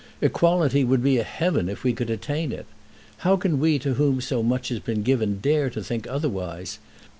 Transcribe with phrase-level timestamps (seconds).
[0.19, 2.65] Equality would be a heaven, if we could attain it.
[3.17, 6.79] How can we to whom so much has been given dare to think otherwise?